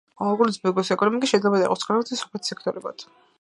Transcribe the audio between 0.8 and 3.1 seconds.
ეკონომიკა შეიძლება დაიყოს ქალაქის და სოფლის სექტორებად.